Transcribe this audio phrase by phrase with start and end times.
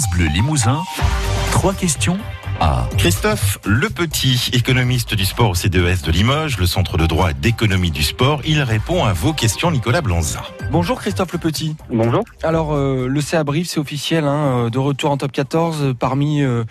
[0.00, 0.82] France Bleu Limousin.
[1.50, 2.16] Trois questions
[2.58, 7.34] à Christophe Le Petit, économiste du sport au CDES de Limoges, le centre de droit
[7.34, 8.40] d'économie du sport.
[8.46, 10.42] Il répond à vos questions, Nicolas Blanza.
[10.70, 11.76] Bonjour Christophe Le Petit.
[11.90, 12.24] Bonjour.
[12.42, 16.42] Alors euh, le CA Brive, c'est officiel, hein, de retour en top 14 euh, parmi
[16.42, 16.64] euh,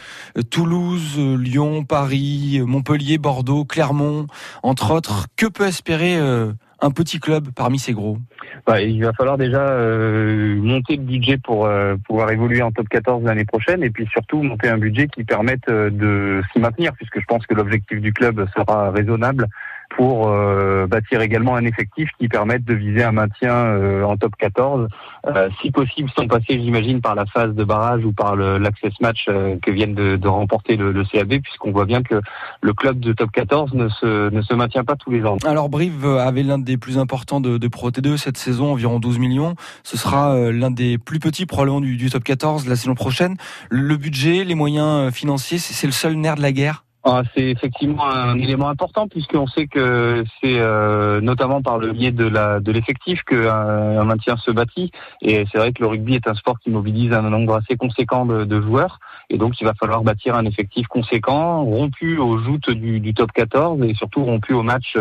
[0.50, 4.26] Toulouse, euh, Lyon, Paris, euh, Montpellier, Bordeaux, Clermont,
[4.64, 5.28] entre autres.
[5.36, 6.52] Que peut espérer euh,
[6.82, 8.18] un petit club parmi ces gros
[8.66, 12.88] Bah, il va falloir déjà euh, monter le budget pour euh, pouvoir évoluer en top
[12.90, 16.94] 14 l'année prochaine et puis surtout monter un budget qui permette euh, de s'y maintenir
[16.94, 19.48] puisque je pense que l'objectif du club sera raisonnable
[19.90, 24.34] pour euh, bâtir également un effectif qui permette de viser un maintien euh, en top
[24.38, 24.88] 14,
[25.28, 29.26] euh, si possible sans passer, j'imagine, par la phase de barrage ou par l'access match
[29.26, 32.22] que viennent de, remporter le, le CAB, puisqu'on voit bien que
[32.62, 35.38] le club de top 14 ne se, ne se maintient pas tous les ans.
[35.46, 39.18] Alors Brive avait l'un des plus importants de, de Pro T2 cette saison, environ 12
[39.18, 39.56] millions.
[39.84, 43.38] Ce sera l'un des plus petits probablement du, du top 14 la saison prochaine.
[43.70, 48.10] Le budget, les moyens financiers, c'est le seul nerf de la guerre Ah, c'est effectivement
[48.10, 52.74] un élément important puisqu'on sait que c'est euh, notamment par le biais de la de
[52.74, 54.92] l'effectif qu'un un maintien se bâtit.
[55.22, 58.26] Et c'est vrai que le rugby est un sport qui mobilise un nombre assez conséquent
[58.26, 59.00] de joueurs
[59.30, 63.32] et donc il va falloir bâtir un effectif conséquent rompu aux joutes du, du top
[63.32, 64.98] 14 et surtout rompu au match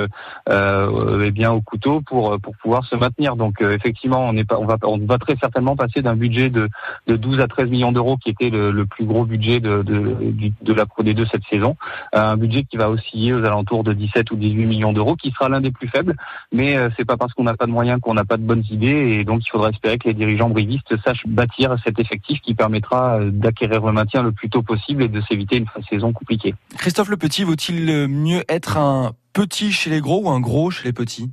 [0.48, 4.45] euh, eh bien au couteau pour pour pouvoir se maintenir donc euh, effectivement on est
[4.45, 6.69] pas on va on va très certainement passer d'un budget de
[7.07, 10.53] de 12 à 13 millions d'euros qui était le, le plus gros budget de de,
[10.61, 11.77] de la Pro D2 cette saison
[12.13, 15.48] un budget qui va osciller aux alentours de 17 ou 18 millions d'euros, qui sera
[15.48, 16.15] l'un des plus faibles.
[16.53, 18.65] Mais euh, c'est pas parce qu'on n'a pas de moyens qu'on n'a pas de bonnes
[18.70, 22.55] idées, et donc il faudra espérer que les dirigeants brivistes sachent bâtir cet effectif qui
[22.55, 26.55] permettra euh, d'acquérir le maintien le plus tôt possible et de s'éviter une saison compliquée.
[26.77, 30.84] Christophe Le Petit, vaut-il mieux être un petit chez les gros ou un gros chez
[30.84, 31.30] les petits?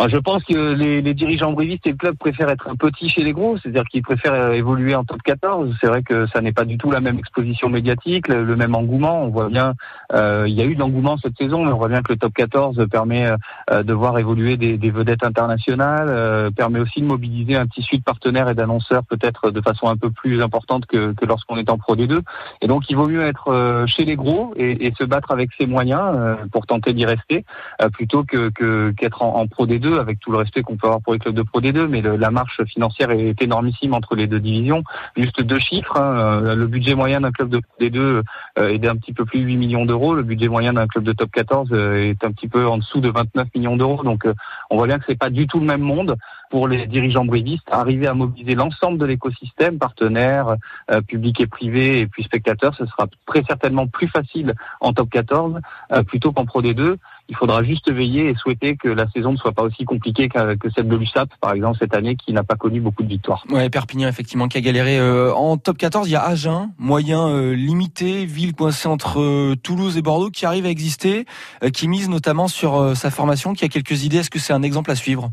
[0.00, 3.24] Alors, je pense que les, dirigeants brivistes et le club préfèrent être un petit chez
[3.24, 5.74] les gros, c'est-à-dire qu'ils préfèrent euh, évoluer en top 14.
[5.80, 9.24] C'est vrai que ça n'est pas du tout la même exposition médiatique, le, même engouement.
[9.24, 9.74] On voit bien,
[10.12, 12.18] euh, il y a eu de l'engouement cette saison, mais on voit bien que le
[12.18, 13.28] top 14 permet
[13.72, 18.48] euh, de voir évoluer des, vedettes internationales, permet aussi de mobiliser un tissu de partenaires
[18.48, 22.20] et d'annonceurs peut-être de façon un peu plus importante que, lorsqu'on est en Pro D2.
[22.62, 26.38] Et donc il vaut mieux être chez les gros et, se battre avec ses moyens
[26.50, 27.44] pour tenter d'y rester,
[27.92, 31.00] plutôt que que- qu'être en, en Pro D2 avec tout le respect qu'on peut avoir
[31.00, 34.26] pour les clubs de Pro D2, mais le- la marche financière est énormissime entre les
[34.26, 34.82] deux divisions.
[35.16, 38.22] Juste deux chiffres, hein, euh, le budget moyen d'un club de Pro D2
[38.58, 41.04] euh, est d'un petit peu plus de 8 millions d'euros, le budget moyen d'un club
[41.04, 44.26] de top 14 euh, est un petit peu en dessous de 29 millions d'euros, donc
[44.70, 46.16] on voit bien que c'est pas du tout le même monde
[46.50, 50.56] pour les dirigeants brivistes, arriver à mobiliser l'ensemble de l'écosystème, partenaires,
[50.90, 55.10] euh, publics et privés, et puis spectateurs, ce sera très certainement plus facile en top
[55.10, 55.60] 14
[55.92, 56.96] euh, plutôt qu'en Pro D2.
[57.30, 60.70] Il faudra juste veiller et souhaiter que la saison ne soit pas aussi compliquée que,
[60.74, 63.44] celle de l'USAP, par exemple, cette année, qui n'a pas connu beaucoup de victoires.
[63.50, 64.98] Ouais, Perpignan effectivement qui a galéré.
[64.98, 69.56] Euh, en top 14, il y a Agen, moyen euh, limité, ville coincée entre euh,
[69.62, 71.26] Toulouse et Bordeaux, qui arrive à exister,
[71.74, 74.18] qui mise notamment sur sa formation, qui a quelques idées.
[74.18, 75.30] Est-ce que c'est un exemple à suivre?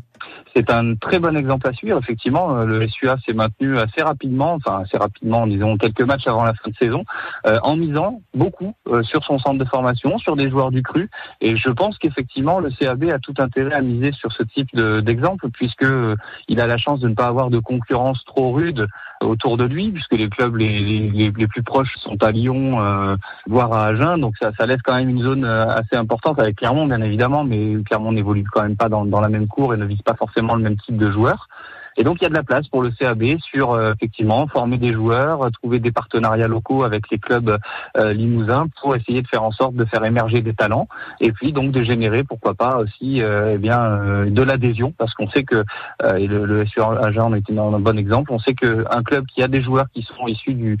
[0.56, 1.98] C'est un très bon exemple à suivre.
[1.98, 6.44] Effectivement, euh, le SUA s'est maintenu assez rapidement, enfin assez rapidement, disons quelques matchs avant
[6.44, 7.04] la fin de saison,
[7.46, 11.10] euh, en misant beaucoup euh, sur son centre de formation, sur des joueurs du cru.
[11.42, 15.00] Et je pense qu'effectivement, le CAB a tout intérêt à miser sur ce type de-
[15.00, 16.16] d'exemple, puisque euh,
[16.48, 18.86] il a la chance de ne pas avoir de concurrence trop rude
[19.22, 23.16] autour de lui, puisque les clubs les, plus proches sont à Lyon, euh,
[23.46, 24.16] voire à Agen.
[24.18, 27.82] Donc ça, ça laisse quand même une zone assez importante avec Clermont, bien évidemment, mais
[27.84, 30.62] Clermont n'évolue quand même pas dans la même cour et ne vise pas forcément le
[30.62, 31.48] même type de joueurs.
[31.96, 34.78] Et donc il y a de la place pour le CAB sur euh, effectivement former
[34.78, 37.58] des joueurs, euh, trouver des partenariats locaux avec les clubs
[37.96, 40.88] euh, limousins pour essayer de faire en sorte de faire émerger des talents
[41.20, 45.14] et puis donc de générer pourquoi pas aussi euh, eh bien euh, de l'adhésion parce
[45.14, 45.64] qu'on sait que
[46.02, 49.26] euh, et le, le SUA en est un, bon exemple, on sait que un club
[49.26, 50.78] qui a des joueurs qui sont issus du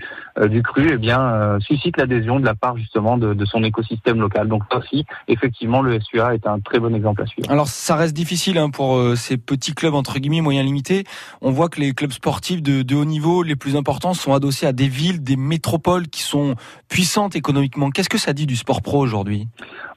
[0.50, 4.48] du cru eh bien suscite l'adhésion de la part justement de, de son écosystème local.
[4.48, 7.50] Donc ça aussi effectivement le SUA est un très bon exemple à suivre.
[7.50, 11.05] Alors ça reste difficile hein, pour ces petits clubs entre guillemets moyens limités.
[11.42, 14.72] On voit que les clubs sportifs de, haut niveau, les plus importants, sont adossés à
[14.72, 16.54] des villes, des métropoles qui sont
[16.88, 17.90] puissantes économiquement.
[17.90, 19.48] Qu'est-ce que ça dit du sport pro aujourd'hui?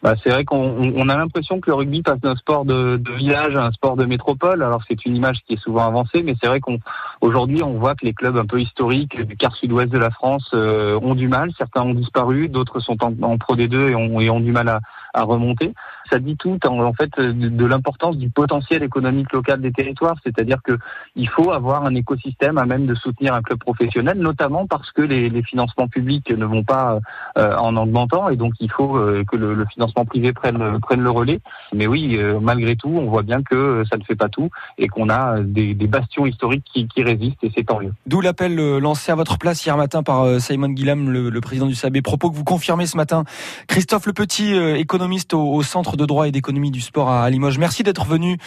[0.02, 3.02] Bah, c'est vrai qu'on on- on a l'impression que le rugby passe d'un sport de,
[3.18, 4.64] village à un sport de métropole.
[4.64, 6.80] Alors c'est une image qui est souvent avancée, mais c'est vrai qu'on
[7.22, 10.50] aujourd'hui on voit que les clubs un peu historiques du quart sud-ouest de la France
[10.54, 11.52] euh, ont du mal.
[11.58, 14.80] Certains ont disparu, d'autres sont en, Pro D2 et ont, et ont du mal
[15.14, 15.74] à remonter.
[16.10, 20.16] Ça dit tout en, fait de, l'importance du potentiel économique local des territoires.
[20.24, 20.78] C'est-à-dire que
[21.16, 25.02] il faut avoir un écosystème à même de soutenir un club professionnel, notamment parce que
[25.02, 27.00] les, financements publics ne vont pas
[27.38, 31.40] euh, en augmentant et donc il faut euh, que le, financement privé prenne, le relais.
[31.74, 34.88] Mais oui, euh, malgré tout, on voit bien que ça ne fait pas tout et
[34.88, 37.94] qu'on a des, bastions historiques qui, résistent et c'est tant mieux.
[38.06, 42.02] D'où l'appel lancé à votre place hier matin par Simon Guillam, le, président du SAB.
[42.02, 43.24] Propos que vous confirmez ce matin.
[43.68, 47.60] Christophe Le Petit, économiste au, Centre de droit et d'économie du sport à Limoges.
[47.60, 48.38] Merci d'être venu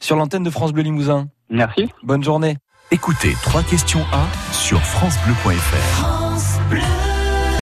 [0.00, 1.28] sur l'antenne de France Bleu Limousin.
[1.50, 1.88] Merci.
[2.02, 2.56] Bonne journée.
[2.90, 5.76] Écoutez, trois questions à sur francebleu.fr.
[5.96, 7.11] France Bleu.